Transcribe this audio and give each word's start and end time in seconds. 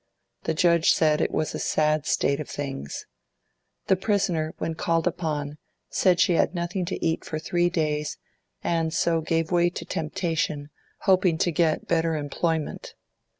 The 0.45 0.55
Judge 0.55 0.93
said 0.93 1.21
it 1.21 1.29
was 1.29 1.53
a 1.53 1.59
sad 1.59 2.07
state 2.07 2.39
of 2.39 2.49
things. 2.49 3.05
The 3.85 3.95
prisoner, 3.95 4.55
when 4.57 4.73
called 4.73 5.05
upon, 5.05 5.59
said 5.91 6.19
she 6.19 6.33
had 6.33 6.39
had 6.47 6.55
nothing 6.55 6.85
to 6.85 7.05
eat 7.05 7.23
for 7.23 7.37
three 7.37 7.69
days, 7.69 8.17
and 8.63 8.91
so 8.91 9.21
gave 9.21 9.51
way 9.51 9.69
to 9.69 9.85
temptation, 9.85 10.71
hoping 11.01 11.37
to 11.37 11.51
get 11.51 11.87
better 11.87 12.15
employment. 12.15 12.95